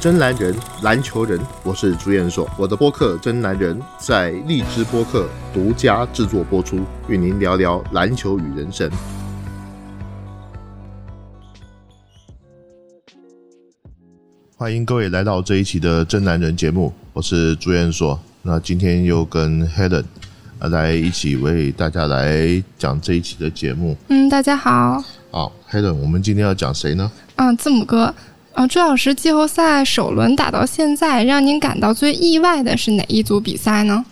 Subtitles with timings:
[0.00, 2.48] 真男人，篮球人，我是朱彦硕。
[2.56, 6.78] 我的播客《真男人》在荔枝播客独家制作播出，
[7.08, 8.88] 与您聊聊篮球与人生。
[14.56, 18.16] 欢迎各位来到这一期的《真男人》节目，我是朱彦硕。
[18.42, 20.04] 那今天又跟 Helen
[20.60, 23.96] 来一起为大家来讲这一期的节目。
[24.10, 25.02] 嗯，大家好。
[25.32, 27.10] 好，Helen，我们今天要讲谁呢？
[27.34, 28.14] 嗯，字母哥。
[28.58, 34.04] 啊，朱老师，季后赛首轮打到现在，让您感到最意外的是哪一组比赛呢？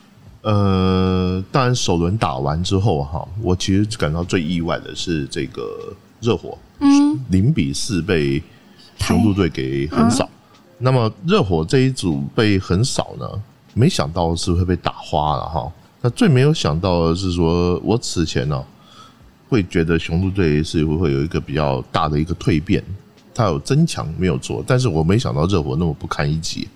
[0.43, 8.41] 呃，当然，首轮打完之后哈，我其实感到最意外的是这个热火，嗯，零比四被
[9.01, 10.29] 雄鹿队给横扫。
[10.79, 13.29] 那么热火这一组被横扫呢，
[13.75, 15.73] 没想到是会被打花了哈。
[16.01, 18.65] 那最没有想到的是说，我此前呢
[19.49, 22.81] 会觉得雄鹿队是会有一个比较大的一个蜕变。
[23.37, 26.67] 他有增强没有做，但是我没想到热火那么不堪一击，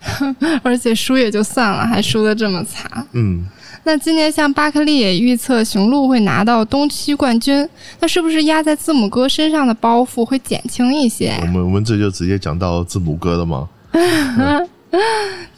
[0.62, 3.06] 而且输也就算了，还输的这么惨。
[3.12, 3.46] 嗯，
[3.84, 7.66] 那今年像巴克利也预测雄鹿会拿到东区冠军，
[8.00, 11.34] 那是不是压在字母哥身上的包袱会减轻一些？
[11.40, 13.68] 我们我们这就直接讲到字母哥了吗？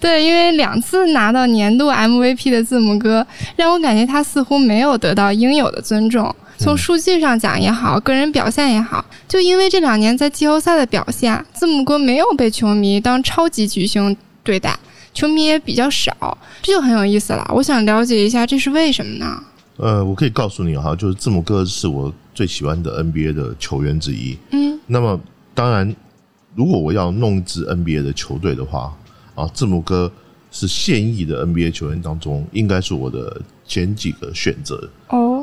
[0.01, 6.35] 对，因为两次拿到年度 MVP 的字母哥，让我感觉他似乎没有得到应有的尊重。
[6.63, 14.79] 从数据上讲也好，个人表现也好，就因为这两年在季后赛的表现，字母哥没有被球迷当超级巨星对待，
[15.15, 17.51] 球迷也比较少，这就很有意思了。
[17.55, 19.43] 我想了解一下，这是为什么呢？
[19.79, 24.37] 呃，我可以告诉你哈，就是字母哥是我最喜欢的 NBA 的球员之一。
[24.51, 25.19] 嗯，那么
[25.55, 25.97] 当然，
[26.55, 28.95] 如果我要弄一支 NBA 的球队的话，
[29.35, 30.13] 啊，字母哥
[30.53, 34.87] 是现役的 NBA 球员当中，应该是我的前几个选择。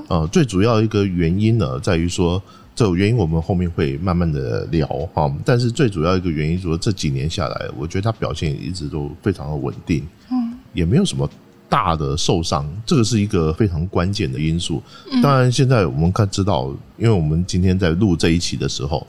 [0.07, 0.21] 哦。
[0.21, 2.41] 呃，最主要一个原因呢，在于说，
[2.75, 5.31] 这原因我们后面会慢慢的聊哈。
[5.45, 11.29] 但是最主要一个原因说，这几年下来，我觉得他表现一直都非常的稳定，嗯，也没有什么
[11.69, 14.81] 大的受伤，这个是一个非常关键的因素。
[15.21, 19.05] 当然，现在我们看知道，因为我们今天在录这一期的时候，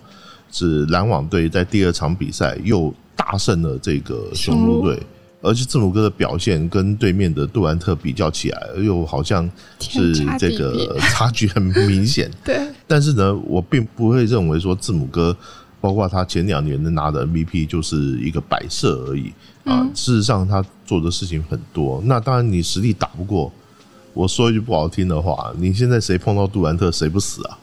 [0.50, 5.00] 是篮网队在第二场比赛又大胜了这个雄鹿队。
[5.40, 12.30] 而且字母哥的表现跟对面的杜兰特比较起来，又好像是这个差距很明显。
[12.44, 15.36] 对，但是呢，我并不会认为说字母哥，
[15.80, 19.32] 包括他前两年的拿的 MVP 就是一个摆设而已
[19.64, 19.88] 啊。
[19.94, 22.02] 事实上，他做的事情很多。
[22.04, 23.52] 那当然，你实力打不过，
[24.12, 27.58] 我说一句不好听的话，你现在谁碰到杜兰特，谁不死啊？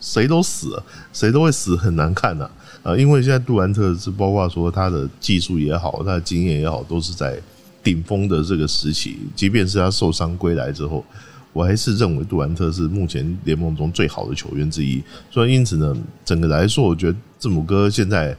[0.00, 0.82] 谁都死，
[1.12, 2.50] 谁都会死，很难看的。
[2.82, 7.38] 呃，因为现在杜兰特是包括说他的技术也好，他的经验也好，都是在
[7.82, 9.18] 顶峰的这个时期。
[9.36, 11.04] 即便是他受伤归来之后，
[11.52, 15.02] 我还是认为杜兰特是目前联盟中最好的球员之一。
[15.30, 18.36] 所以因此呢，整个来说，我觉得字母哥现在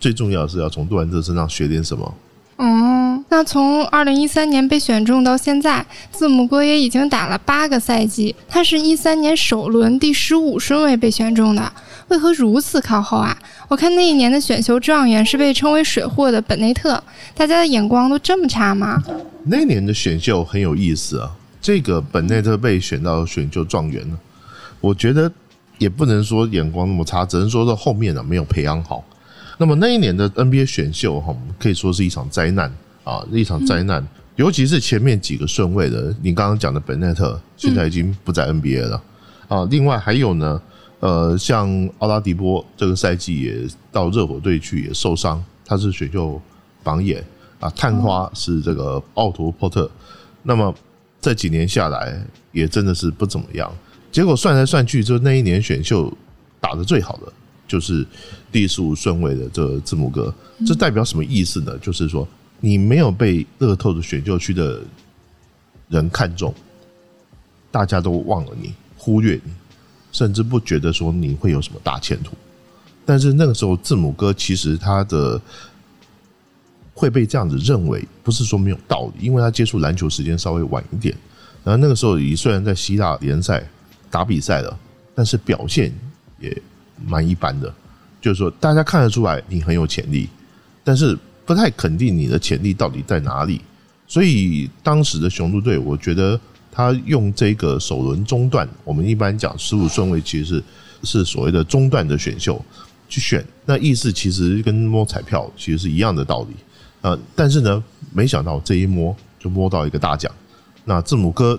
[0.00, 2.14] 最重要是要从杜兰特身上学点什么。
[2.56, 2.93] 嗯，
[3.28, 8.34] 那从二零一三年被选中到现在，字母哥也已经打了八个赛季。
[8.48, 11.72] 他是一三年首轮第十五顺位被选中的。
[12.08, 13.36] 为何如此靠后啊？
[13.66, 17.02] 我看那一年的选秀状元是被称为“水货”的本内特，
[17.34, 19.02] 大家的眼光都这么差吗？
[19.44, 24.18] 那年的选秀很有意思啊，这个本内特被选到选秀状元了，
[24.80, 25.32] 我觉得
[25.78, 29.02] 也不能说眼光那么差，只能说到后面呢没有培养好。
[29.56, 32.70] 那么那一年的 NBA 选秀哈，可以说是一场灾难
[33.04, 34.04] 啊，一场灾难，
[34.34, 39.02] 尤其是前面几个顺位的，你刚刚讲的本内特现在已经不在 NBA 了
[39.46, 40.60] 啊，另外还有呢。
[41.00, 46.40] 呃，像奥拉迪波这个赛季也到热火队去，也受伤，他是选秀
[46.82, 47.22] 榜眼
[47.60, 47.68] 啊。
[47.76, 49.90] 探花是这个奥图波特，
[50.44, 50.74] 那么
[51.20, 52.18] 这几年下来
[52.52, 53.70] 也真的是不怎么样。
[54.10, 56.10] 结果算来算去，就那一年选秀
[56.58, 57.30] 打的最好的
[57.68, 58.06] 就是
[58.50, 60.32] 第十五顺位的这字母哥。
[60.66, 61.76] 这代表什么意思呢？
[61.82, 62.26] 就是说
[62.60, 64.80] 你没有被乐透的选秀区的
[65.88, 66.54] 人看中，
[67.70, 69.52] 大家都忘了你，忽略你。
[70.12, 72.36] 甚至不觉得说你会有什么大前途，
[73.04, 75.40] 但是那个时候字母哥其实他的
[76.94, 81.12] 会被这样子认为，不是说没有道理，因为他接触篮球时间稍微晚一点，
[81.64, 83.68] 然后那个时候你虽然在希腊联赛
[84.08, 84.78] 打比赛了，
[85.16, 85.92] 但是表现
[86.38, 86.56] 也
[87.04, 87.74] 蛮一般的，
[88.20, 90.28] 就是说大家看得出来你很有潜力，
[90.84, 93.60] 但是不太肯定你的潜力到底在哪里，
[94.06, 96.40] 所以当时的雄鹿队，我觉得。
[96.76, 100.64] 他用这个首轮中段，我们一般讲十五顺位，其实是
[101.04, 102.60] 是所谓的中段的选秀
[103.08, 106.56] 去选，那意思其实跟摸彩票其实是一样的道理
[107.02, 107.80] 呃，但是呢，
[108.12, 110.28] 没想到这一摸就摸到一个大奖。
[110.84, 111.56] 那字母哥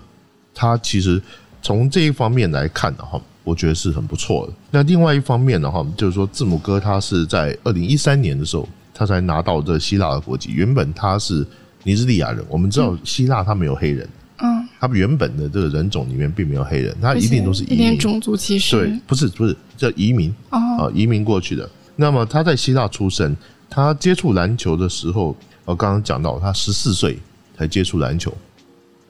[0.54, 1.22] 他其实
[1.62, 4.54] 从这一方面来看的话，我觉得是很不错的。
[4.70, 8.68] 那另外一方面的话，就是说字母哥他是在二零一三年的时候
[8.98, 10.52] 他才拿到这希腊的国籍。
[10.54, 11.46] 原本他是
[11.84, 14.08] 尼日利亚人，我们知道希腊他没有黑人，
[14.38, 17.98] 嗯，他原本的这个人种里面并没有黑人，他一定都是移民。
[18.00, 18.78] 种族歧视。
[18.78, 21.70] 对，不是不是叫移民哦，啊，移民过去的。
[21.98, 23.36] 那么他在希腊出生，
[23.70, 27.20] 他接触篮球的时候，我刚刚讲到他十四岁
[27.58, 28.36] 才接触篮球，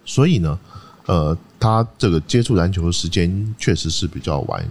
[0.03, 0.59] 所以呢，
[1.05, 4.63] 呃，他这个接触篮球的时间确实是比较晚。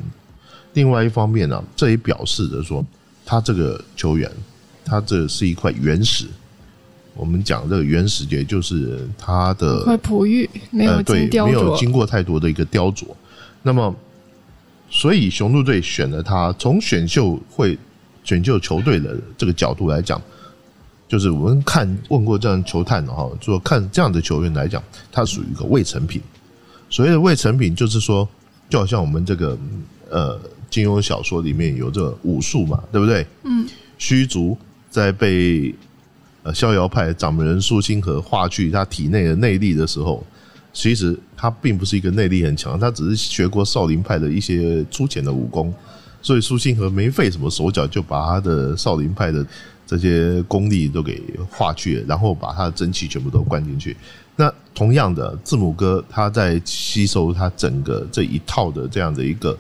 [0.75, 2.85] 另外一方面呢，这也表示着说，
[3.25, 4.31] 他这个球员，
[4.85, 6.27] 他这是一块原石。
[7.17, 11.77] 我们讲这个原石，也就是它的块璞玉，没有呃，对没有。
[11.77, 13.07] 经过太多的一个雕琢。
[13.63, 13.95] 那么，
[14.91, 17.79] 所以雄鹿队选了他，从选秀会
[18.25, 20.21] 选秀球队的这个角度来讲，
[21.07, 24.83] 就是我们看问过这样球探的哈，说看这样的球员来讲，
[25.13, 26.21] 他属于一个未成品。
[26.91, 28.29] 所谓的未成品，就是说，
[28.69, 29.57] 就好像我们这个
[30.11, 30.37] 呃
[30.69, 33.25] 金庸小说里面有这个武术嘛，对不对？
[33.45, 33.65] 嗯，
[33.99, 34.59] 虚竹
[34.95, 35.75] 在被
[36.45, 40.25] 呃逍遥派掌门人苏星河化去他体内的内力的时候，
[40.73, 45.75] 其实他并不是一个内力很强，他只是学过少林派的一些粗浅的武功，
[46.23, 49.45] 所以苏星河没费什么手脚就把他的少林派的
[49.85, 51.21] 这些功力都给
[51.51, 53.97] 化去了，然后把他的真气全部都灌进去。
[54.37, 59.59] 那同样的，字母哥他在吸收他整个这一套的这样的一个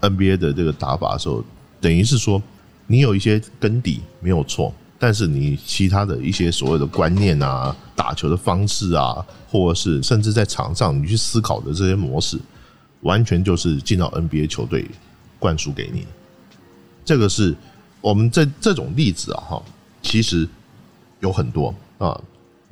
[0.00, 1.44] NBA 的这个打法的时候，
[1.80, 2.42] 等于是说
[2.90, 12.38] 你有一些根底没有错，但是你其他的一些所谓的观念啊、打球的方式啊，或者是甚至在场上你去思考的这些模式，
[13.02, 14.86] 完全就是进到 NBA 球队
[15.38, 16.06] 灌输给你。
[17.04, 17.54] 这个是
[18.00, 19.62] 我们这这种例子啊，哈，
[20.02, 20.48] 其实
[21.20, 22.18] 有很多啊。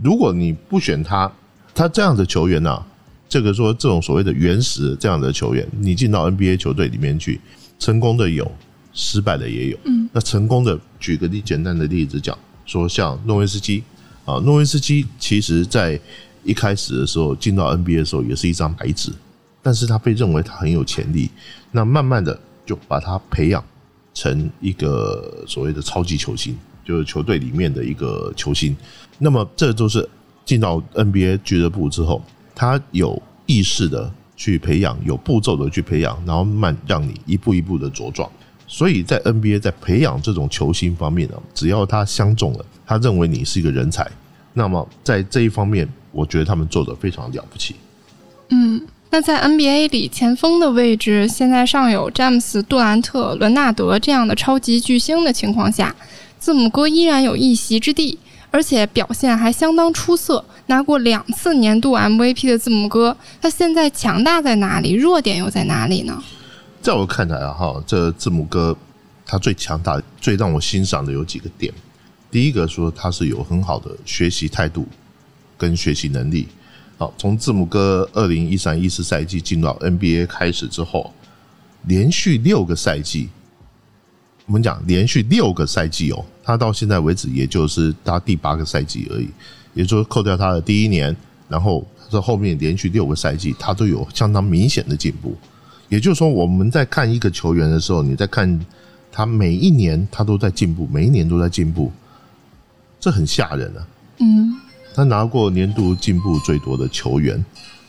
[0.02, 1.30] 如果你不选他，
[1.74, 2.84] 他这样的球员呢、
[3.28, 7.40] 这个说这种所谓的原始这样的球员，你进到 NBA 球队里面去，
[7.78, 8.50] 成功的有，
[8.96, 9.78] 失败的也有。
[9.84, 13.84] 嗯，那成功的，举个例简单的例子讲，说像诺维斯基
[14.24, 16.00] 啊，诺维斯基其实在
[16.42, 19.12] 一开始的时候进到 NBA 的时候也是一张白纸，
[19.62, 21.30] 但是他被认为他很有潜力，
[21.70, 23.62] 那慢慢的就把他培养
[24.14, 28.74] 成一个所谓的超级球星，就是球队里面的一个球星。
[29.18, 30.08] 那么这就是
[30.44, 38.30] 进到 NBA 俱乐部之后，他有意识的去培养，有步骤的去培养，然后慢让你一步一步的茁壮。
[38.66, 44.06] 所以在 NBA 在培养这种球星方面呢，只要他相中了，他认为你是一个人才，
[44.54, 47.76] 那么在这一方面，我觉得他们做的非常了不起。
[48.50, 48.80] 嗯，
[49.10, 55.94] 那在 NBA 里，前锋的位置现在尚有詹姆斯、杜兰特、伦纳德这样的超级巨星的情况下，
[56.38, 58.18] 字母哥依然有一席之地，
[58.50, 60.44] 而且表现还相当出色。
[60.66, 64.92] 拿过两次年度 MVP 的字母哥，他现在强大在哪里？
[64.94, 66.20] 弱点又在哪里呢？
[66.86, 68.76] 在我看来啊，哈，这字母哥
[69.24, 71.74] 他最强大、最让我欣赏的有几个点。
[72.30, 74.86] 第一个说他是有很好的学习态度
[75.58, 76.46] 跟学习能力。
[76.96, 81.12] 好，从字母哥二零一三一四赛季进到 NBA 开始之后，
[81.86, 83.30] 连续六个赛季，
[84.46, 89.28] 我们讲连续六个赛季哦，他到现在为止也就是他第八个赛季而已，
[89.74, 91.16] 也就是扣掉他的第一年，
[91.48, 95.36] 然后这后面连续六个赛季，他都有相当明显的进步。
[95.88, 98.60] 也就是说，我们在看一个球员的时候，你在看
[99.12, 101.92] 他每一年他都在进步，每一年都在进步，
[102.98, 103.86] 这很吓人啊！
[104.18, 104.54] 嗯，
[104.94, 107.42] 他拿过年度进步最多的球员，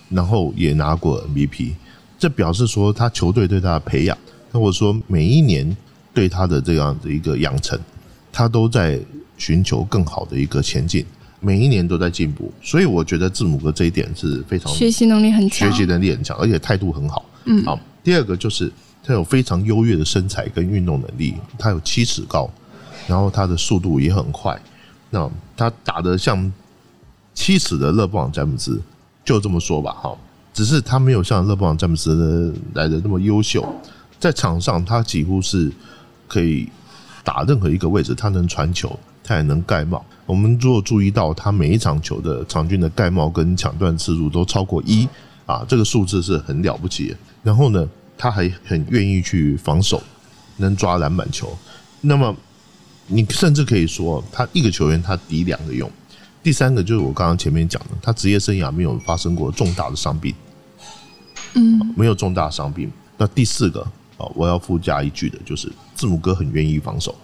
[0.10, 1.72] 然后也拿过 MVP，
[2.20, 4.18] 这表示说他球队对他的培养，
[4.52, 5.76] 或者说每一年
[6.14, 7.80] 对他的这样的一个养成，
[8.32, 9.00] 他都在
[9.38, 11.06] 寻求更好的一个前进，
[11.40, 12.52] 每一年都在进步。
[12.62, 15.70] 所以我觉得字母哥这一点是非常学习能力很强。
[15.70, 17.26] 学习能力很强，而且态度很好。
[17.48, 18.72] 嗯好，第二个就是
[19.04, 22.50] 他有非常优越的身材跟运动能力，他有七尺高，
[23.08, 24.60] 然后他的速度也很快。
[25.10, 26.52] 那他打得像
[27.34, 28.82] 七尺的勒布朗詹姆斯，
[29.24, 30.16] 就这么说吧，哈。
[30.54, 33.64] 只是他没有像勒布朗詹姆斯来的那么优秀，
[34.20, 35.72] 在场上他几乎是
[36.28, 36.68] 可以
[37.24, 40.04] 打任何一个位置，他能传球，他也能盖帽。
[40.26, 45.08] 我们如果注意到他每一场球的场均的盖帽跟抢断次数都超过一
[45.48, 47.18] 啊，这个数字是很了不起的。
[47.42, 50.00] 然后呢，他还很愿意去防守，
[50.58, 51.58] 能抓篮板球。
[52.02, 52.36] 那么
[53.08, 55.90] 你甚至可以说，他一个球员他抵两个用。
[56.44, 60.34] 第三个就是我刚刚前面讲的，他职业生涯没有发生过重大的伤病，
[61.56, 62.92] 嗯没有重大伤病。
[63.18, 63.82] 那第四个
[64.18, 67.16] 啊，我要附加一句的就是，字母哥很愿意防守，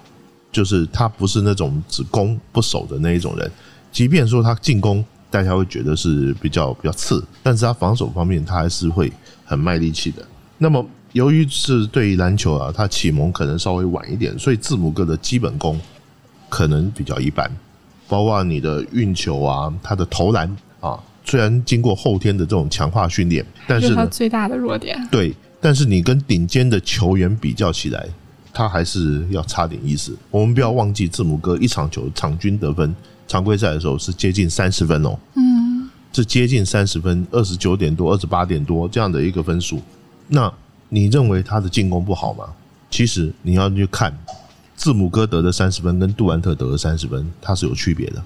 [0.51, 3.49] 就是他不是那种只攻不守的那一种人。
[3.91, 9.11] 即便说他进攻，大家会觉得是比较比较次，但是他防守方面他还是会
[9.43, 10.23] 很卖力气的。
[10.59, 15.81] 那么由于是对于篮球啊，他启蒙可能稍微晚一点，所以字母哥的基本功
[16.49, 17.51] 可能比较一般，
[18.07, 20.47] 包括你的运球啊，他的投篮
[20.79, 24.95] 啊，虽然经过后天的这种强化训练，但是，是他最大的弱点。
[25.09, 28.07] 对，但是你跟顶尖的球员比较起来，
[28.53, 30.15] 他还是要差点意思。
[30.29, 32.95] 我们不要忘记，字母哥一场球场均得分，
[33.33, 39.81] 常规赛的时候是接近三十分哦，嗯，是接近三十分，二十九点多、二十八点多这样的一个分数。
[40.27, 40.53] 那
[40.87, 42.45] 你认为他的进攻不好吗？
[42.91, 44.15] 其实你要去看
[44.75, 48.23] 字母哥得的三十分跟杜兰特得的三十分，它是有区别的。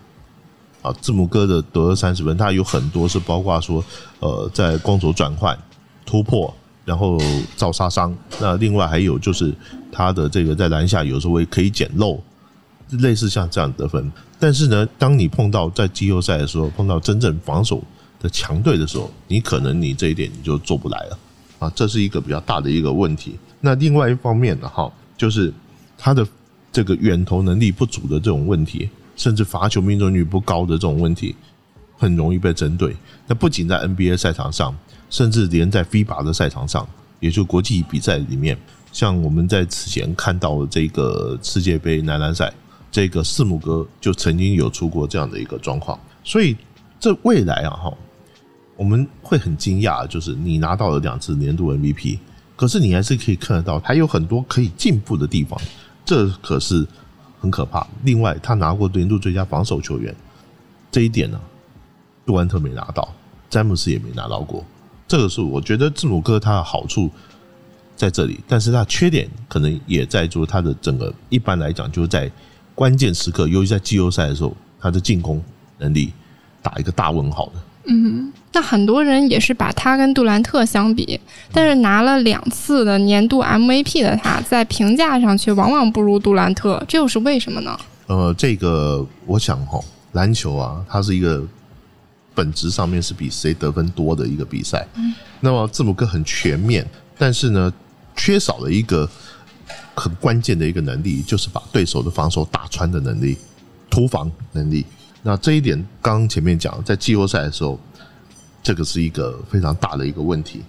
[0.81, 3.81] 啊，字母哥的得了三十分，他有很多是包括说，
[4.19, 5.57] 呃，在攻守转换、
[6.05, 7.17] 突破，然后
[7.55, 8.13] 造杀伤。
[8.41, 9.55] 那另外还有就是
[9.89, 12.21] 他的这个在篮下有时候会可以捡漏，
[12.89, 14.11] 类似像这样得分。
[14.39, 17.83] 但是呢，当你碰到在季后赛的时候，碰到真正防守
[18.19, 21.19] 的强队的时候，你可能你这一点你就做不来了
[21.59, 23.37] 啊，这是一个比较大的一个问题。
[23.59, 25.51] 那另外一方面呢，哈，就是
[25.97, 26.25] 他的
[26.71, 31.35] 这个远投能力不足的这种问题，甚至罚球命中率不高的这种问题，
[31.97, 32.95] 很容易被针对。
[33.25, 34.77] 那不仅在 NBA 赛场上，
[35.09, 36.87] 甚至连在 FIBA 的赛场上，
[37.19, 38.55] 也就国际比赛里面，
[38.91, 42.53] 像我们在此前看到的这个世界杯男篮赛，
[42.91, 45.99] 这个字母哥就曾经有出过这样的一个状况。
[46.23, 46.55] 所以
[46.99, 47.93] 这未来啊，哈，
[48.75, 52.19] 我们会很惊讶，就是你拿到了两次年度 MVP，
[52.55, 55.59] 可是你还是可以看得到，还有很多可以进步的地方，
[56.03, 56.85] 这可是
[57.39, 57.85] 很可怕。
[58.03, 60.13] 另外，他拿过年度最佳防守球员，
[60.91, 61.39] 这一点呢，
[62.25, 63.13] 杜兰特没拿到，
[63.49, 64.65] 詹姆斯也没拿到过。
[65.07, 67.09] 这个是我觉得字母哥他的好处
[67.95, 72.29] 在这里，但是他缺点可能也在就是他的整个一般来讲就在
[72.77, 75.43] 关键时刻，尤其在季后赛的时候，他的进攻
[75.79, 76.13] 能力
[76.61, 77.53] 打一个大问号的。
[77.85, 81.19] 嗯，那很多人也是把他跟杜兰特相比，
[81.51, 87.75] 但是拿了两次的年度 MVP 的他，在评价上却往往不如杜兰特，这又是为什么呢？
[88.05, 89.79] 呃，这个我想哈，
[90.11, 91.43] 篮球啊，它是一个
[92.35, 94.85] 本质上面是比谁得分多的一个比赛。
[94.97, 96.85] 嗯那么字母哥很全面，
[97.17, 97.73] 但是呢，
[98.15, 99.09] 缺少了一个
[99.97, 103.37] 很关键的一个能力，就是把对手的防守打穿的能力、
[103.89, 104.85] 突防能力。
[105.23, 107.79] 那这一点，刚刚前面讲，在季后赛的时候，
[108.61, 110.61] 这个是一个非常大的一个问题。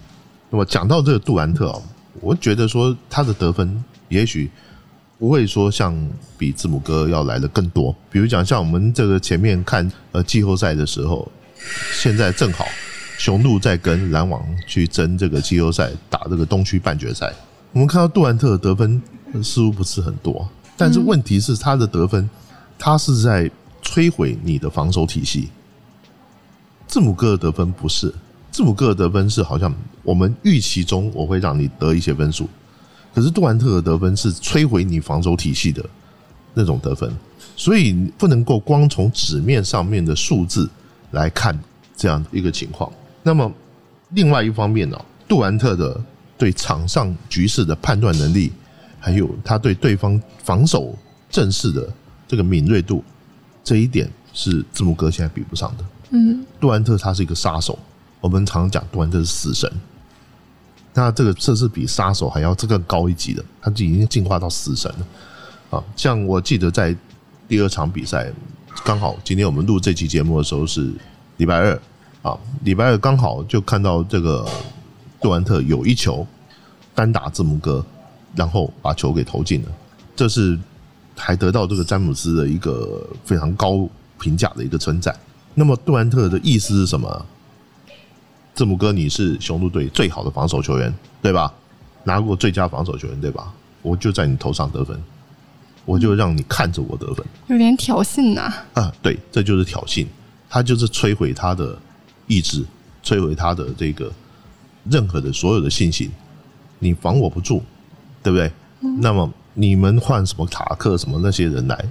[0.50, 1.82] 那么讲到这个杜兰特啊，
[2.20, 4.50] 我觉得说他的得分也许
[5.18, 5.94] 不会说像
[6.38, 7.94] 比字母哥要来的更多。
[8.10, 11.30] 比如讲，像我们这个前面看呃季后赛的时候，
[11.92, 12.64] 现在正好
[13.18, 17.30] 雄鹿在跟篮网去争这个季后赛，打这个东区半决赛。
[17.72, 19.00] 我们看到杜兰特的得分
[19.42, 22.28] 似乎不是很多，但是问题是他的得分，
[22.78, 23.50] 他是在
[23.82, 25.48] 摧毁你的防守体系。
[26.86, 28.12] 字母哥的得分不是，
[28.50, 32.48] 字母哥的得分是好像我们预期中我会让你得一些分数，
[33.14, 35.84] 可是杜兰特的得分是摧毁你防守体系的
[36.54, 37.14] 那种得分，
[37.54, 40.68] 所以不能够光从纸面上面的数字
[41.10, 41.58] 来看
[41.96, 42.90] 这样一个情况。
[43.22, 43.52] 那么
[44.10, 46.00] 另外一方面呢，杜兰特的
[46.38, 48.50] 对场上局势的判断能力，
[48.98, 50.96] 还有他对对方防守
[51.30, 51.92] 阵势的
[52.26, 53.02] 这个敏锐度，
[53.62, 55.84] 这一点是字母哥现在比不上的。
[56.10, 57.78] 嗯，杜兰特他是一个杀手，
[58.20, 59.70] 我们常讲杜兰特是死神。
[60.94, 65.84] 那这个这是比杀手还要这更高一级的，他就已经进化到死神了啊！
[65.94, 66.96] 像我记得在
[67.46, 68.32] 第二场比赛，
[68.84, 70.90] 刚好今天我们录这期节目的时候是
[71.36, 71.80] 礼拜二
[72.22, 74.44] 啊，礼拜二刚好就看到这个
[75.20, 76.26] 杜兰特有一球
[76.96, 77.84] 单打字母哥，
[78.38, 79.68] 然后把球给投进了，
[80.14, 80.56] 这是
[81.16, 83.88] 还得到这个詹姆斯的一个非常高
[84.20, 85.12] 评价的一个称赞。
[85.54, 87.26] 那么杜兰特的意思是什么？
[88.54, 91.52] 字母哥，你是雄鹿队最好的防守球员，对吧？
[92.04, 93.52] 拿过最佳防守球员，对吧？
[93.82, 94.96] 我就在你头上得分，
[95.84, 98.92] 我就让你看着我得分有点挑衅呐、啊！
[99.02, 100.06] 对，这就是挑衅，
[100.48, 101.76] 他就是摧毁他的
[102.28, 102.64] 意志，
[103.02, 104.12] 摧毁他的这个
[104.88, 106.08] 任何的所有的信心。
[106.80, 107.60] 你防我不住，
[108.22, 108.50] 对不对？
[109.00, 111.84] 那么你们换什么塔克什么那些人来，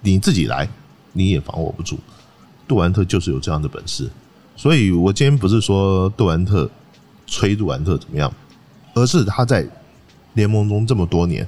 [0.00, 0.68] 你自己来，
[1.12, 1.98] 你也防我不住。
[2.66, 4.10] 杜兰特就是有这样的本事，
[4.56, 6.68] 所以我今天不是说杜兰特
[7.26, 8.32] 吹杜兰特怎么样，
[8.94, 9.64] 而是他在
[10.34, 11.46] 联盟中这么多年，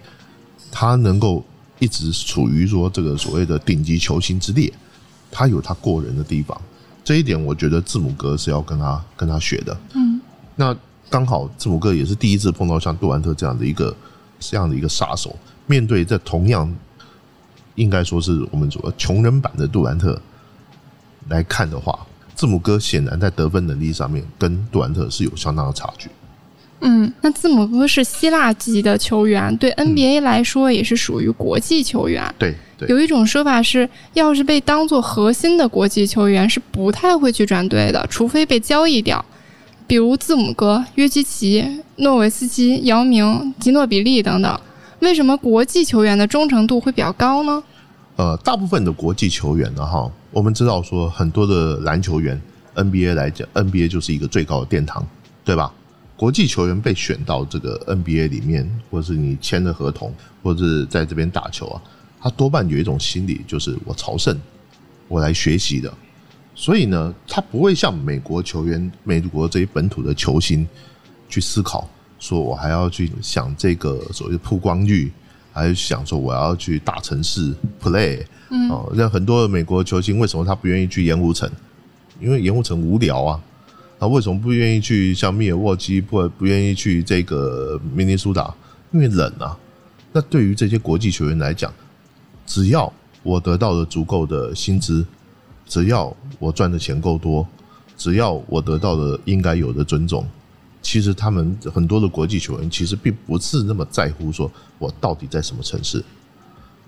[0.70, 1.44] 他能够
[1.80, 4.72] 一直处于说这个所谓的顶级球星之列，
[5.30, 6.56] 他有他过人的地方，
[7.02, 9.76] 这一点我觉得字母哥是要跟他跟他学的。
[9.94, 10.20] 嗯，
[10.54, 10.76] 那
[11.10, 13.94] 刚好字母哥也是第一次碰到像杜兰特这样的一个
[14.38, 15.34] 这样的一个杀手，
[15.66, 16.72] 面对这同样
[17.76, 20.20] 应该说是我们说穷人版的杜兰特
[21.28, 26.08] 来看的话，字母哥显然在得分能力上面跟杜兰特是有相当的差距。
[26.80, 32.32] 嗯，那字母哥是希腊籍的球员，对 NBA 来说也是属于国际球员。
[32.38, 39.24] 对，对有一种说法是，要是被当做核心的国际球员，是不太会去转队的，除非被交易掉。
[39.88, 44.60] 比如字母哥、约基奇、诺维斯基、姚明、吉诺比利等等。
[45.00, 47.62] 为什么国际球员的忠诚度会比较高呢？
[48.16, 52.38] 呃，大部分的国际球员呢，哈，我们知道说很多的篮球员
[52.74, 55.06] ，NBA 来讲，NBA 就是一个最高的殿堂，
[55.42, 55.72] 对吧？
[56.16, 61.80] 国际球员被选到这个 NBA 里面，或是你签了合同，或者是在这边打球啊，
[62.20, 64.38] 他多半有一种心理，就是我朝圣，
[65.06, 65.90] 我来学习的。
[66.58, 70.66] 所以呢，他不会像美国球员、美国这些本土的球星
[71.28, 71.88] 去思考，
[72.18, 75.12] 说我还要去想这个所谓的曝光率，
[75.52, 78.26] 还是想说我要去大城市 play。
[78.50, 81.48] 嗯哦，那很多的美国球星为什么他不愿意去盐湖城？
[82.20, 83.40] 因为盐湖城无聊啊。
[84.00, 88.52] 那为什么不愿意去像密尔沃基，不不愿意去这个明尼苏达？
[88.90, 89.56] 因为冷啊。
[90.10, 91.72] 那对于这些国际球员来讲，
[92.44, 95.06] 只要我得到了足够的薪资，
[95.68, 97.46] 只要我赚的钱够多，
[97.96, 100.26] 只要我得到了应该有的尊重，
[100.80, 106.02] 其实他们很多的国际球员其实并不是那么在乎说我到底在什么城市。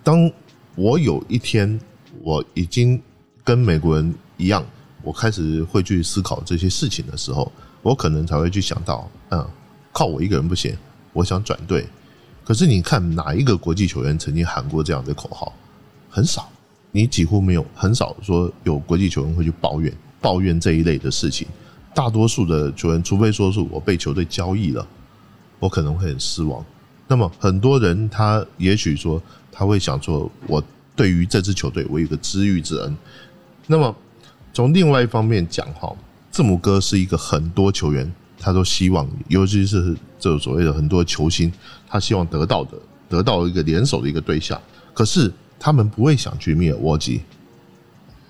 [0.03, 0.31] 当
[0.75, 1.79] 我有一天
[2.23, 3.01] 我已经
[3.45, 4.65] 跟美国人一样，
[5.03, 9.47] 我开始会去思考这些事情的时候，我可能才会去想到，嗯，
[9.93, 10.75] 靠我一个人不行，
[11.13, 11.87] 我想转队。
[12.43, 15.53] 可是你看哪一个国际球员曾经喊过这样的口号？
[16.09, 16.51] 很少，
[16.93, 21.47] 你几乎没有，很少说有国际球员会去抱怨抱怨这一类的事情。
[21.95, 24.87] 大多数的球员，除非说是我被球队交易了，
[25.59, 26.65] 我可能会很失望。
[27.09, 29.21] 那么很多人他也许说
[29.51, 30.63] 他会想说，我
[30.95, 32.97] 对于这支球队我有个知遇之恩。
[33.67, 33.95] 那么
[34.53, 35.93] 从另外一方面讲哈，
[36.31, 41.53] 字母哥是一个很多球员他都希望，尤其是这所谓的很多球星，
[41.89, 42.73] 他希望得到的
[43.09, 44.61] 得到一个联手的一个对象。
[44.95, 47.21] 可是他们不会想去密尔沃基，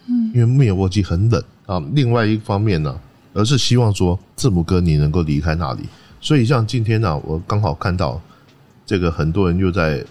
[0.07, 1.81] 嗯，因为密尔沃基很冷啊。
[1.95, 3.01] 另外一方面呢，
[3.33, 5.85] 而是希望说字母哥你能够离开那里。
[6.21, 8.21] 所以像今天呢，我刚好看到
[8.85, 10.05] 这个很多人又在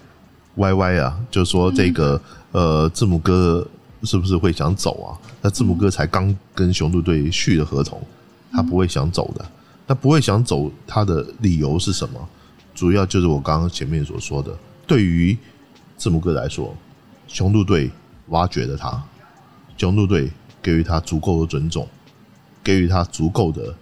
[0.56, 2.20] YY 啊，就说这个
[2.52, 3.64] 呃字母哥
[4.02, 5.08] 是不是会想走啊？
[5.42, 8.02] 那字母哥才刚跟雄鹿队续了合同，
[8.50, 9.44] 他不会想走的。
[9.86, 12.28] 那不会想走，他的理由是什么？
[12.74, 14.56] 主要就是我刚刚前面所说的，
[14.86, 15.36] 对于
[15.96, 16.74] 字母哥来说，
[17.30, 17.88] 雄鹿队
[18.28, 19.00] 挖掘了他，
[19.76, 21.86] 雄鹿队给予他足够的尊重，
[22.62, 23.72] 给予他足够的，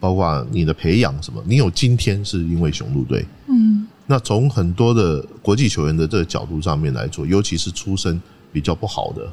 [0.00, 3.24] 包括你的培养什么，你有今天是因为雄鹿队。
[3.48, 8.20] 嗯那从很多的国际球员的这个角度上面来说，尤其是出身
[8.52, 9.32] 比较不好的，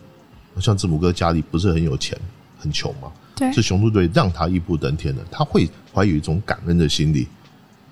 [0.59, 2.17] 像字母哥家里不是很有钱，
[2.57, 7.27] 很穷嘛，对是雄鹿队让他一步登天的，他会怀有一种感恩的心理。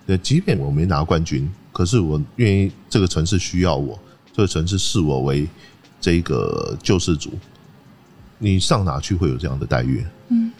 [0.07, 3.99] 那，即便我没拿冠军，可是我愿意这个城市需要我，
[4.33, 5.47] 这个城市视我为
[6.01, 7.31] 这个救世主。
[8.39, 10.03] 你上哪去会有这样的待遇？
[10.29, 10.51] 嗯，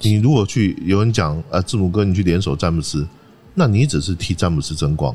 [0.00, 3.06] 你如果去有人讲啊，字母哥你去联手詹姆斯，
[3.54, 5.14] 那你只是替詹姆斯争光，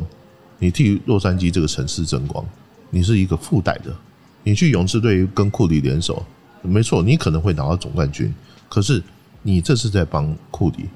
[0.59, 2.45] 你替洛杉矶这个城市争光，
[2.89, 3.95] 你是一个附带的。
[4.43, 6.25] 你去勇士队跟库里联手，
[6.61, 8.33] 没错，你可能会拿到总冠军，
[8.67, 9.01] 可是
[9.41, 10.89] 你这是在帮库里，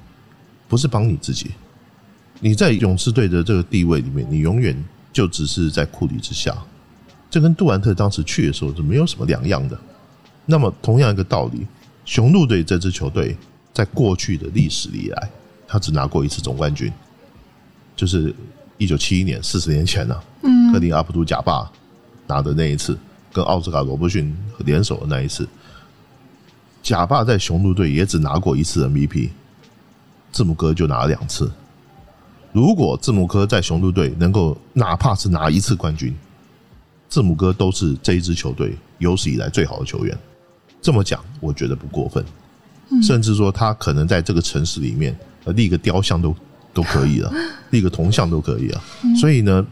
[0.68, 1.50] 不是帮你自己。
[2.40, 4.76] 你在勇士队的这个地位里面，你永远
[5.12, 6.54] 就只是在库里之下，
[7.34, 9.76] 这跟杜兰特当时去的时候是没有什么两样的。
[10.46, 11.66] 那么同样一个道理，
[12.04, 13.36] 雄鹿队这支球队
[13.72, 15.30] 在过去的历史以来，
[15.66, 16.92] 他只拿过一次总冠军，
[17.96, 18.32] 就是
[18.78, 21.68] 一九七一年，四十年前呢、嗯克林阿卜杜贾巴
[22.28, 22.96] 拿的那一次，
[23.32, 25.48] 跟奥斯卡罗伯逊联手的那一次。
[26.84, 29.30] 贾巴在雄鹿队也只拿过一次 MVP，
[30.30, 31.50] 字母哥就拿了两次。
[32.52, 36.14] 如果字母哥在雄鹿队能够哪怕是拿一次冠军，
[37.14, 40.18] 字母哥都是这一支球队有史以来最好的球员。
[40.82, 42.24] 这么讲，我觉得不过分。
[43.00, 46.34] 甚至说他可能在这个城市里面呃立个雕像都
[46.72, 47.32] 都可以了，
[47.70, 48.82] 立个铜像都可以了。
[49.20, 49.64] 所以呢，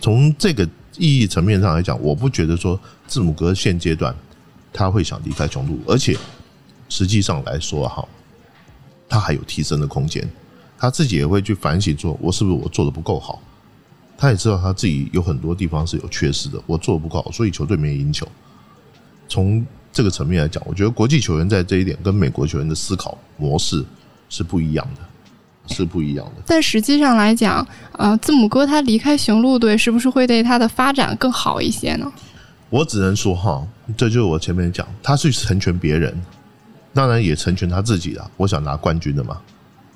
[0.00, 4.12] 从这个意义层面上来讲，我不觉得说字母哥现阶段
[4.72, 6.18] 他会想离开雄鹿，而且
[6.88, 8.04] 实际上来说哈，
[9.08, 10.28] 他还有提升的空间。
[10.76, 13.40] 他自己也会去反省，说我是不是我做的不够好？
[14.20, 18.26] 他也知道他自己有很多地方是有缺失的，我做的不够好，所以球队没赢球。
[19.28, 23.84] 从这个层面来讲，我觉得国际球员在这一点跟美国球员的思考模式
[24.28, 26.42] 是不一样的，是不一样的。
[26.46, 32.12] 但实际上来讲，呃，字母哥他离开雄鹿队，是不是会对他的发展更好一些呢？
[32.70, 36.20] 我只能说哈，这就是我前面讲，他是成全别人，
[36.92, 38.28] 当然也成全他自己啦。
[38.36, 39.40] 我想拿冠军的嘛，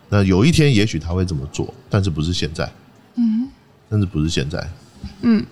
[0.09, 2.71] 那有一天也许他会这么做，但是不是现在，
[3.17, 3.49] 嗯
[3.93, 4.59] 但是不是现在。
[5.21, 5.45] 嗯。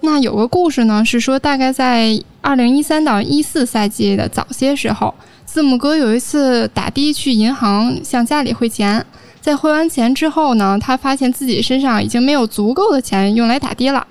[0.00, 5.12] 那有个故事呢，是说大概在二零一三到一四赛季的早些时候，
[5.44, 9.04] 字母哥有一次打的去银行向家里汇钱，
[9.40, 14.06] 在汇完钱之后呢，他发现自己身上已经没有足够的钱用来打的了，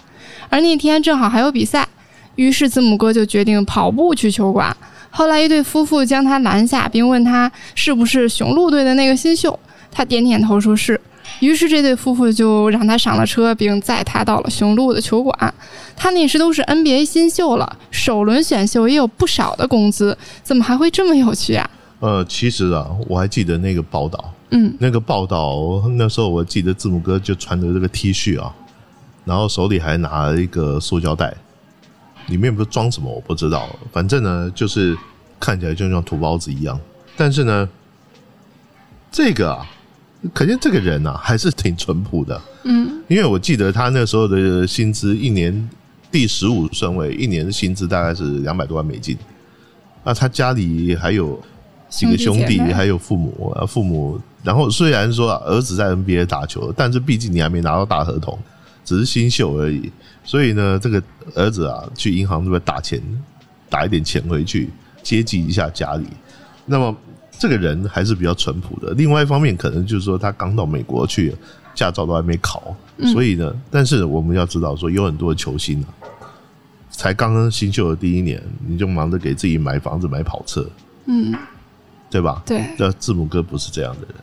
[0.49, 1.87] 而那天正好还有比赛，
[2.35, 4.75] 于是字母哥就决定跑步去球馆。
[5.09, 9.57] 后来一对夫妇将他拦下，并问他是不是雄鹿队的那个新秀，
[9.89, 10.99] 他点点头说是。
[11.39, 15.53] 于是这对夫妇就让他上了车，并载他到了雄鹿的球馆。
[15.95, 21.69] 他那时都是 NBA 新秀了，首轮选秀也有不少的工资，怎么还会这么有趣啊？
[21.99, 28.53] 呃，其实啊，我还记得那个报道，嗯，那个报道那时候我记得字母哥就穿着这个 T 恤啊，
[29.25, 31.33] 然后手里还拿了一个塑胶袋，
[32.27, 34.95] 里面不是装什么我不知道，反正呢就是
[35.39, 36.79] 看起来就像土包子一样。
[37.15, 37.67] 但是呢，
[39.11, 39.67] 这个啊。
[40.33, 42.41] 可见这个人啊，还是挺淳朴的。
[42.63, 45.69] 嗯，因为我记得他那时候的薪资一年
[46.11, 49.15] 第十五顺位，一年的薪资大概是两百多万美金。
[50.03, 51.39] 那他家里还有
[51.87, 54.19] 几个兄弟，还有父母啊，父母。
[54.43, 58.37] 然后虽然说儿子在 NBA 打球，但是毕竟你还没拿到大合同，
[58.83, 59.91] 只是新秀而已。
[60.23, 61.01] 所以呢，这个
[61.35, 62.99] 儿子啊，去银行这边打钱，
[63.69, 64.69] 打一点钱回去
[65.03, 66.07] 接济一下家里。
[66.65, 66.95] 那么。
[67.39, 68.93] 这个人还是比较淳朴的。
[68.93, 71.35] 另外一方面，可能就是说他刚到美国去，
[71.75, 72.75] 驾照都还没考，
[73.13, 75.87] 所以呢，但是我们要知道说，有很多球星啊，
[76.89, 80.67] 才刚刚新秀的第一年，你就忙着给自己买房子、买跑车，
[81.05, 81.35] 嗯，
[82.09, 82.41] 对吧？
[82.45, 82.65] 对。
[82.77, 84.15] 那字母哥不是这样的人，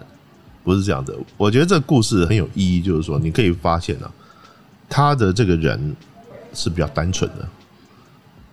[0.65, 1.15] 不是这样的。
[1.37, 4.11] 我觉得这个故事很有意义，就是说你可以发现啊，
[4.89, 5.95] 他的这个人
[6.53, 7.49] 是比较单纯的，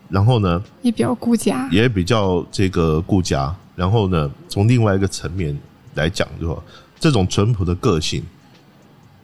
[0.07, 3.55] 然后呢，也比较顾家，也比较这个顾家。
[3.81, 5.57] 然后呢，从另外一个层面
[5.95, 6.63] 来讲，就说
[6.99, 8.23] 这种淳朴的个性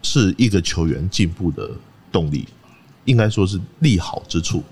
[0.02, 1.70] 是一个球员进步的
[2.12, 2.48] 动力，
[3.06, 4.63] 应该说是利好之处。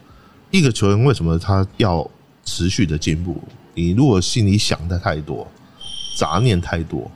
[0.50, 2.10] 一个球员为什么他要
[2.44, 3.40] 持续的进步？
[3.76, 5.48] 你如果心里想的太多，
[6.18, 7.12] 杂念太多，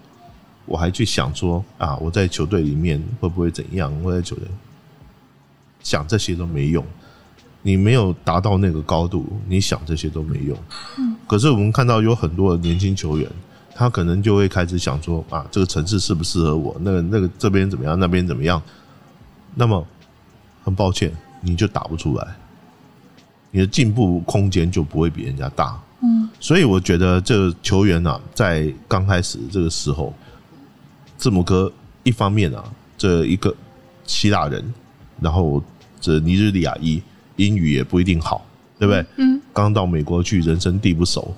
[0.68, 3.92] 我还去想说啊，我在球队里面会不会怎样？
[4.04, 4.46] 我在球队
[5.82, 6.86] 想这些都没用。
[7.62, 10.58] 你没有达到那个高度，你想这些都没用。
[11.28, 13.30] 可是我们看到有很多的年轻球员，
[13.76, 16.76] 他可能就会开始想说啊，这个城市适不适合我？
[16.80, 18.00] 那个那个这边怎么样？
[18.00, 18.62] 那边怎么样？
[19.56, 19.86] 那么
[20.64, 22.28] 很抱歉，你就打不出来，
[23.52, 25.78] 你的进步空间就不会比人家大。
[26.02, 26.30] 嗯。
[26.40, 30.14] 所以我觉得这球员啊，在刚开始这个时候，
[31.18, 31.70] 字母哥
[32.04, 32.64] 一方面啊，
[32.98, 33.54] 这一个
[34.06, 34.74] 希腊人，
[35.20, 35.62] 然后
[36.00, 37.02] 这尼日利亚裔。
[37.40, 38.46] 英语也不一定好，
[38.78, 39.06] 对不对？
[39.18, 39.42] 嗯。
[39.54, 41.34] 刚到美国去，人生地不熟，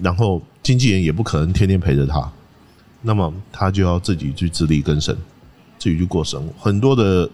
[0.00, 2.32] 然后经纪人也不可能天天陪着他，
[3.02, 5.14] 那么他就要自己去自力更生，
[5.78, 6.52] 自己去过生活。
[6.58, 7.28] 很多的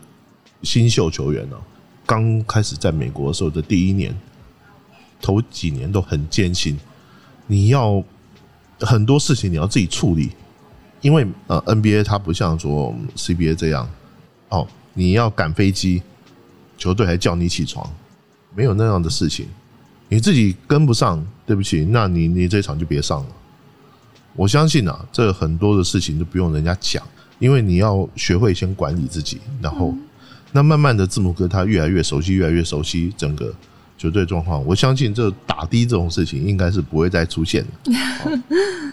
[0.62, 1.56] 新秀球员呢，
[2.04, 4.14] 刚开始在美国的时候的第一年，
[5.22, 6.76] 头几年都很艰辛，
[7.46, 8.02] 你要
[8.80, 10.30] 很多事情你要自己处理，
[11.00, 13.88] 因为呃 NBA 它不像说 CBA 这样，
[14.48, 16.02] 哦，你要赶飞机。
[16.76, 17.88] 球队还叫你起床，
[18.54, 19.46] 没有那样的事情，
[20.08, 23.26] 你自己跟不上，对不起，那你你这场就别上了。
[24.36, 27.02] 我相信啊，这很多的事情都不用人家讲，
[27.38, 29.94] 因为你要学会先管理自己，然后
[30.52, 33.54] 那慢慢的字母哥他越来越熟悉，越来越熟悉整个
[33.96, 34.64] 球队状况。
[34.66, 38.40] 我相信这打的这种事情应该是不会再出现的。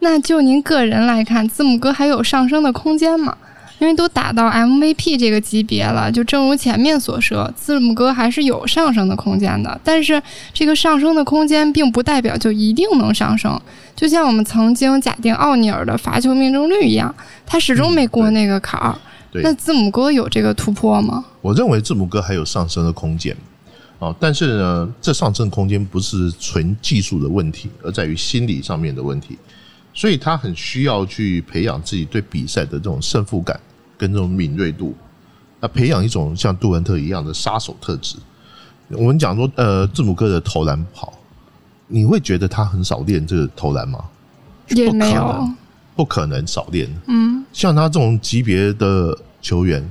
[0.00, 3.38] 那就您个人来看，字母哥还有上升的空间吗？
[3.78, 9.80] 因为都打到 MVP 这个级别了，就正如前面所说，字母哥还是有上升的空间的。
[9.82, 13.60] 但是这个上升的空间并不代表就一定能上升。
[13.96, 18.96] 就像我们曾经假定奥尼尔的罚球命中率一样，他始终没过那个坎儿。
[19.34, 21.24] 那字母哥有这个突破吗？
[21.40, 23.36] 我认为字母哥还有上升的空间。
[23.98, 29.38] 哦，但是呢，这上升空间不是纯技术的问题，而在于心理上面的问题。
[29.94, 33.58] 所以他很需要去培养自己对比赛的这种胜负感。
[33.98, 34.96] 跟这种敏锐度，
[35.60, 38.16] 那培养一种像杜文特一样的杀手特质。
[38.88, 41.12] 我们讲说，呃，字母哥的投篮不好，
[41.86, 44.04] 你会觉得他很少练这个投篮吗？
[44.70, 45.48] 也没有，
[45.94, 46.92] 不可能少练。
[47.06, 49.88] 嗯，像他这种级别的球员，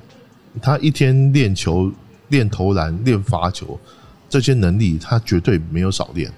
[0.61, 1.89] 他一天练球、
[2.27, 3.79] 练投篮、练罚球
[4.27, 6.29] 这些能力，他绝对没有少练。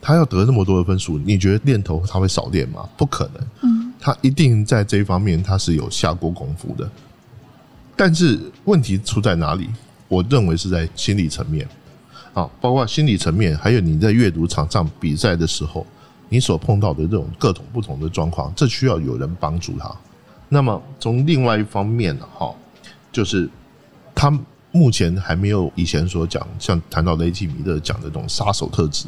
[0.00, 2.88] 他要得那么多的分数，你觉得练头他会少练吗？
[2.96, 3.46] 不可能。
[3.62, 3.92] 嗯。
[3.98, 6.88] 他一定在这一方面他是有下过功夫的，
[7.96, 9.68] 但是问题出在哪里？
[10.06, 11.66] 我认为是在心理层面
[12.32, 15.84] 啊，包括心理层面，还有你在阅读场上比赛的时候，
[16.28, 19.92] 你所碰到的这种各种不同的状况，这需要有人帮助他。
[20.48, 22.54] 那么从另外一方面呢哈，
[23.10, 23.50] 就是
[24.14, 24.30] 他
[24.70, 29.06] 目前还没有以前所讲，像谈到雷吉米勒讲的这种杀手特质，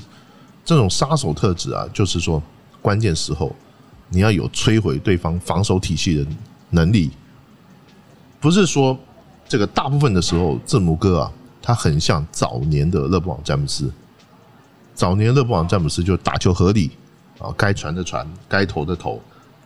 [0.68, 2.42] 这种杀手特质啊，就是说
[2.82, 3.56] 关键时候
[4.10, 6.26] 你要有摧毁对方防守体系的
[6.68, 7.10] 能力，
[8.38, 8.94] 不是说
[9.48, 13.90] 这个大部分的时候，字母哥啊，他很像早年的勒布朗詹姆斯，
[14.94, 16.90] 早年勒布朗詹姆斯就打球合理
[17.38, 19.18] 啊，该传的传，该投的投。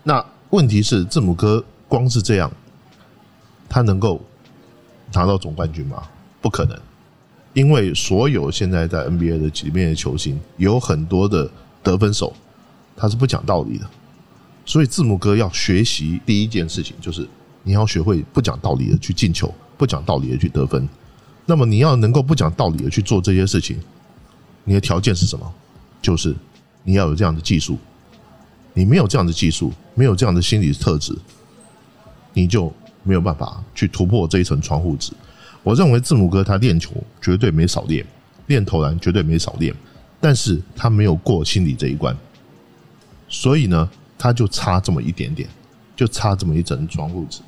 [0.04, 2.48] 那问题是字母哥光是这样，
[3.68, 4.22] 他能够。
[5.14, 6.04] 拿到总冠军吗？
[6.40, 6.78] 不可能，
[7.52, 11.50] 因为所有现在在 NBA 的里面的球星有很多的
[11.82, 12.32] 得分手，
[12.96, 13.88] 他是不讲道理的。
[14.64, 17.28] 所以字母哥要学习第一件事情就是
[17.62, 20.88] 你要学会不讲道理的去进球，不讲道理的去得分。
[21.46, 23.78] 那么你要能够不讲道理的去做这些事情，
[24.64, 25.52] 你的条件是什么？
[26.00, 26.34] 就是
[26.84, 27.78] 你要有这样的技术。
[28.74, 31.16] 你没有这样的技术，没有这样的心理特质，
[32.32, 32.72] 你就。
[33.04, 35.12] 没有办法去突破这一层窗户纸。
[35.62, 38.04] 我认为字母哥他练球绝对没少练，
[38.46, 39.74] 练投篮绝对没少练，
[40.20, 42.16] 但是他没有过心理这一关，
[43.28, 45.48] 所以呢，他就差这么一点点，
[45.94, 47.40] 就差这么一层窗户纸。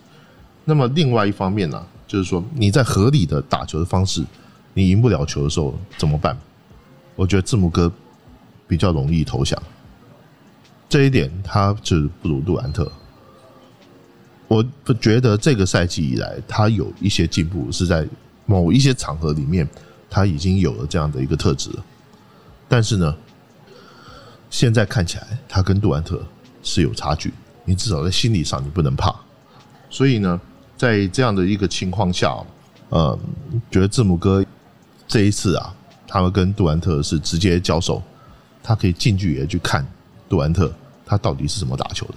[0.64, 4.24] 那么另外一方面呢，就是说你在合理的打球的方式，
[4.74, 6.36] 你赢不了球的时候怎么办？
[7.16, 7.92] 我觉得字母哥
[8.66, 9.60] 比较容易投降，
[10.88, 12.90] 这一点他就不如杜兰特。
[14.46, 14.64] 我
[15.00, 18.06] 觉得这个赛季以来，他有一些进步，是在
[18.46, 19.66] 某一些场合里面，
[20.10, 21.70] 他已经有了这样的一个特质。
[22.68, 23.14] 但是呢，
[24.50, 26.22] 现在看起来，他跟杜兰特
[26.62, 27.32] 是有差距。
[27.64, 29.14] 你至少在心理上，你不能怕。
[29.88, 30.38] 所以呢，
[30.76, 32.36] 在这样的一个情况下，
[32.90, 33.18] 呃，
[33.70, 34.44] 觉得字母哥
[35.08, 35.74] 这一次啊，
[36.06, 38.02] 他们跟杜兰特是直接交手，
[38.62, 39.86] 他可以近距离去看
[40.28, 40.70] 杜兰特
[41.06, 42.14] 他到底是怎么打球的。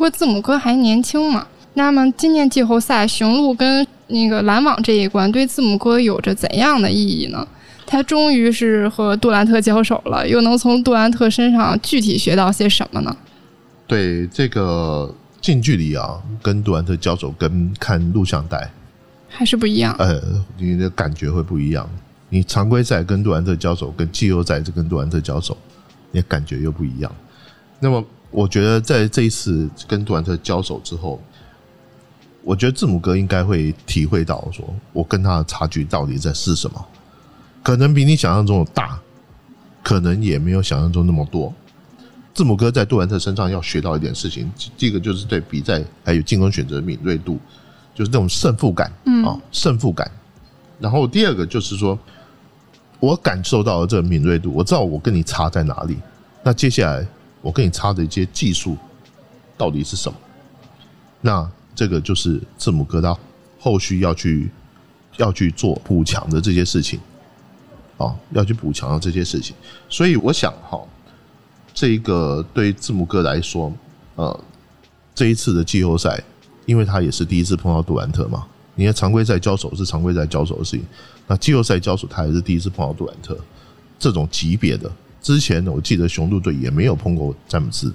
[0.00, 7.46] 不过字母哥还年轻嘛，那么今年季后赛雄鹿跟那个篮网这一关对字母哥有着怎样的意义呢？
[7.84, 13.14] 他终于是和杜兰特交手了，又能从杜兰特身上具体学到些什么呢？
[13.86, 18.70] 对这个近距离啊，跟杜兰特交手跟看录像带
[19.28, 19.94] 还是不一样。
[19.98, 20.18] 呃，
[20.56, 21.86] 你的感觉会不一样。
[22.30, 25.54] 你常规赛跟杜兰特交手，跟季后赛跟杜兰特交手，
[26.10, 27.12] 你感觉又不一样。
[27.78, 28.02] 那么。
[28.30, 31.20] 我觉得在这一次跟杜兰特交手之后，
[32.44, 36.86] 我觉得字母哥应该会体会到，说我跟他的差距到底在是什么？
[37.62, 38.98] 可能比你想象中的大，
[39.82, 41.52] 可能也没有想象中那么多。
[42.32, 47.36] 字母哥在杜兰特身上要学到一点事情，第一个就是对比赛还有进攻选择敏锐度，
[47.94, 48.90] 就是那种胜负感
[49.26, 50.08] 啊，胜负感。
[50.78, 51.98] 然后第二个就是说，
[53.00, 55.98] 我感受到了这个敏锐度，我知道我跟你差在哪里。
[56.44, 57.04] 那接下来。
[57.42, 58.76] 我跟你差的一些技术
[59.56, 60.18] 到底是什么？
[61.20, 63.16] 那这个就是字母哥他
[63.58, 64.50] 后续要去
[65.18, 66.98] 要去做补强的这些事情，
[67.98, 69.54] 啊，要去补强的这些事情。
[69.88, 70.80] 所以我想哈，
[71.74, 73.72] 这一个对字母哥来说，
[74.16, 74.44] 呃，
[75.14, 76.22] 这一次的季后赛，
[76.66, 78.46] 因为他也是第一次碰到杜兰特嘛。
[78.74, 80.86] 你看常规赛交手是常规赛交手的事情，
[81.26, 83.38] 那季后赛交手他也是第一次碰到杜兰特
[83.98, 84.90] 这种级别的。
[85.22, 87.92] 之前我记得雄鹿队也没有碰过詹姆斯，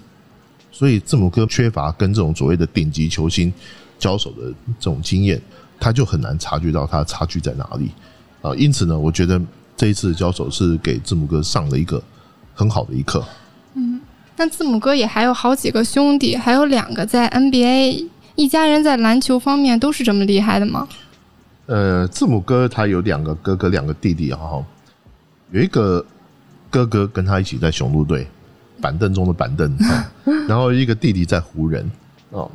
[0.72, 3.52] 所以字母哥缺乏跟这种所谓的顶级球星
[3.98, 5.42] 交手的这种经验，
[5.80, 7.90] 他就很难察觉到他的差距在哪里
[8.44, 8.54] 啊。
[8.56, 9.42] 因此呢，我觉得
[9.76, 12.00] 这一次交手是给字母哥上了一个
[12.54, 13.26] 很好的一课。
[13.74, 14.00] 嗯，
[14.38, 20.88] 那字母哥也还有好几个兄弟，还有两个在 NBA，一家人在篮球方面都是这么厉害的吗？
[21.66, 24.64] 呃，字母哥他有两个哥哥，两个弟弟哈，
[25.52, 26.06] 有一个。
[26.76, 28.28] 哥哥跟他一起在雄鹿队，
[28.82, 29.74] 板凳中的板凳，
[30.46, 31.90] 然后一个弟弟在湖人
[32.32, 32.52] 哦，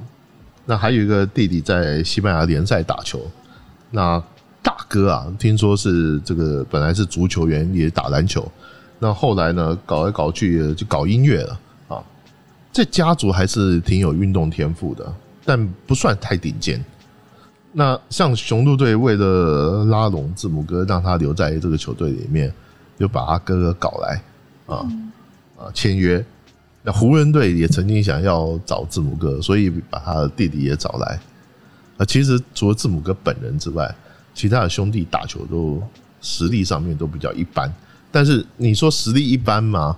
[0.66, 3.26] 那还有一个弟弟在西班牙联赛打球。
[3.90, 4.22] 那
[4.60, 8.46] 大哥啊，听说是这个本来是足球员，也打篮球，
[8.98, 12.04] 那后来呢，搞来搞去就搞音乐了啊。
[12.70, 15.10] 这家族还是挺有运动天赋的，
[15.46, 16.84] 但不算太顶尖。
[17.72, 22.52] 那像雄鹿队为了拉拢字母哥，让他留在这个球队里面。
[23.00, 24.22] 就把他哥哥搞来
[24.66, 24.86] 啊
[25.58, 26.22] 啊签约，
[26.82, 31.18] 那湖人队也曾经想要找字母哥，所以把他的弟弟也找来。
[31.96, 33.94] 啊，其实除了字母哥本人之外，
[34.34, 35.82] 其他的兄弟打球都
[36.20, 37.72] 实力上面都比较一般。
[38.12, 39.96] 但是你说实力一般嘛，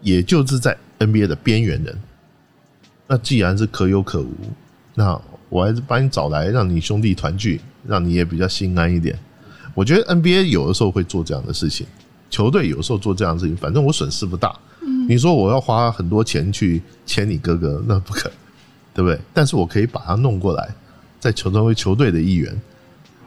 [0.00, 1.98] 也就是在 NBA 的边缘人。
[3.06, 4.34] 那既然是可有可无，
[4.94, 9.18] 那我还是把你找来，让你兄弟团聚，让你也比较心安一点。
[9.74, 11.86] 我觉得 NBA 有的时候会做这样的事情，
[12.28, 14.54] 球队有时候做这样的事情，反正我损失不大。
[15.08, 18.30] 你说我要花很多钱去签你哥哥，那不可，
[18.94, 19.18] 对不对？
[19.34, 20.74] 但是我可以把他弄过来，
[21.18, 22.60] 在球成为球队的一员，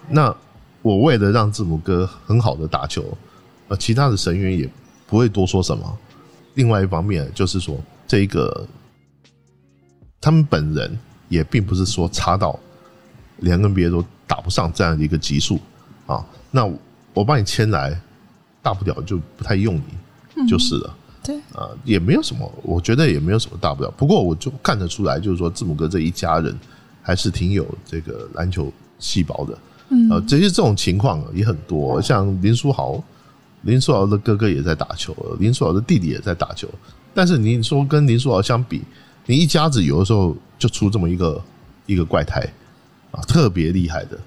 [0.10, 0.34] 那
[0.82, 3.18] 我为了让字母哥很好的打球，
[3.68, 4.70] 呃，其他的成员也
[5.08, 5.98] 不会多说什么。
[6.56, 7.78] 另外一方面就是说，
[8.08, 8.66] 这个
[10.22, 10.98] 他们本人
[11.30, 12.60] 也并不是说差到
[13.38, 15.60] 连 NBA 都打不上这样的一个级数
[16.06, 16.26] 啊。
[16.52, 16.70] 那
[17.14, 18.00] 我把你签来，
[18.62, 20.96] 大不了就不太用你就是了。
[21.24, 23.90] 对，啊，也没有什么，我觉得也没有什么大不了。
[23.92, 26.54] 不过我就看得出来，就是说字母哥这一家人
[27.02, 29.58] 还是挺有这个篮球细胞的。
[29.90, 33.02] 嗯，呃，这些这种情况也很多，像林书豪，
[33.62, 36.68] 林书豪的哥哥也在打球，林书豪的弟弟也在打球。
[37.14, 38.82] 但是你说跟林书豪相比，
[39.26, 41.42] 你一家子有的时候就出这么一个
[41.86, 42.42] 一个怪胎
[43.12, 44.20] 啊，特别厉害的。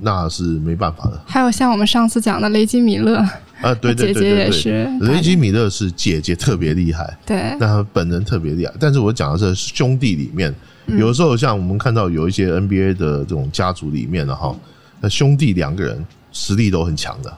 [0.00, 1.20] 那是没办法的。
[1.26, 3.16] 还有像我们上次讲的雷吉米勒
[3.60, 8.72] 啊，对对对对对，雷吉米勒是姐姐特别厉害，对，那他本人特别厉害。
[8.78, 10.54] 但是我讲的是兄弟里面，
[10.86, 14.54] 有的时候像我们看到有一些 NBA 的这种家族里面的哈，
[15.00, 17.36] 那兄弟两个人实力都很强的，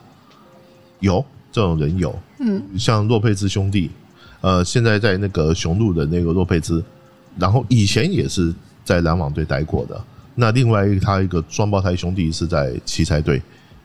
[1.01, 3.90] 有这种人有，嗯，像洛佩兹兄弟，
[4.40, 6.85] 呃，现在在那个雄鹿的那个洛佩兹，
[7.38, 8.53] 然后以前也是
[8.85, 10.01] 在篮网队待过的。
[10.40, 13.40] 那另外他一个双胞胎兄弟是在奇才队，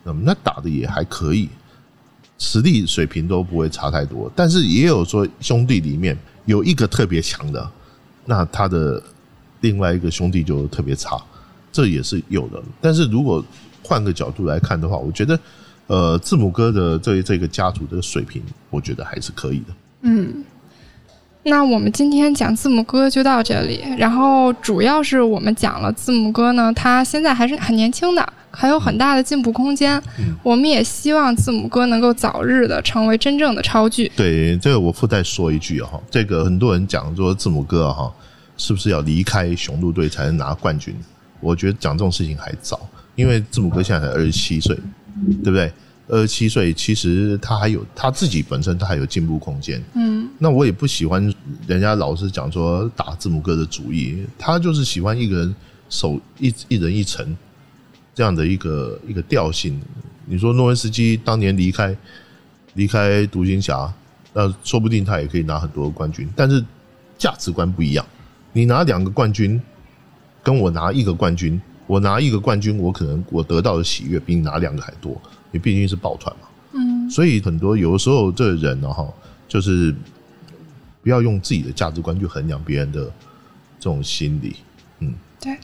[0.05, 1.49] 那么那打的也还可以，
[2.37, 4.31] 实力水平都不会差太多。
[4.33, 7.69] 但是也有说兄弟里面有一个特别强的，
[8.23, 9.03] 那他的
[9.59, 11.21] 另外一个兄弟就特别差，
[11.73, 12.63] 这也是有的。
[12.79, 13.43] 但是如果
[13.83, 15.37] 换个角度来看的话，我觉得
[15.87, 19.65] 呃字母哥的这这个家族的水平，我觉得还是可以的。
[20.03, 20.43] 嗯。
[21.47, 30.01] 那我们今天讲字母哥就到这里，然后主要是我们讲了字母哥呢，他现在还是很年轻的，还有很大的进步空间。
[30.41, 34.11] 我们也希望字母哥能够早日的成为真正的超巨。
[34.15, 38.11] 对，这个我附带说一句哈，这个很多人讲说字母哥哈，
[38.57, 40.95] 是不是要离开雄鹿队才能拿冠军？
[41.41, 44.75] 我觉得讲这种事情还早，因为字母哥现在才二十七岁，
[45.43, 45.71] 对不对？
[46.07, 49.83] 二十七岁，其实他还有他自己本身，他还有进步空间。
[49.95, 51.33] 嗯，那我也不喜欢
[51.65, 55.55] 人家老是讲说打字母哥的主意，他就是喜欢一个人
[55.89, 57.35] 守一一人一城
[58.13, 59.81] 这样的一个一个调性。
[60.25, 61.95] 你说诺维斯基当年离开
[62.75, 63.91] 离开独行侠，
[64.33, 66.63] 那说不定他也可以拿很多冠军，但是
[67.17, 68.05] 价值观不一样。
[68.53, 69.59] 你拿两个冠军，
[70.43, 75.19] 跟我拿一个冠军，我拿一个冠军，我可能我得到的喜悦比你拿两个还多。
[75.55, 79.07] 你毕竟是抱团嘛，嗯，所以很多有的时候这人呢，哈，
[79.47, 79.95] 就是
[81.01, 84.57] 不要用自己的价值观去衡量别人的这种心理，
[84.99, 85.55] 嗯，对。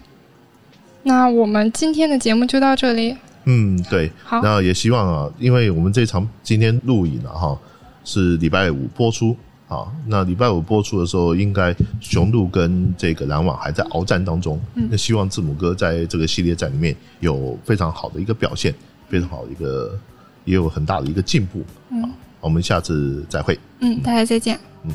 [1.04, 7.60] 那我们今天的节目就到这里，嗯，对，好，那也希望啊，因为我们这场今天录影了哈，
[8.06, 9.36] 是礼拜五播出，
[9.68, 18.74] 啊，那礼拜五播出的时候，应该雄鹿跟这个篮网还在鏖战当中，那希望字母哥在这个系列战里面有非常好的一个表现。
[19.12, 20.00] 非常好，一个
[20.46, 21.66] 也有很大的一个进步。
[21.90, 23.60] 嗯，我们下次再会。
[23.82, 24.58] 嗯，大家再见。
[24.86, 24.92] 嗯。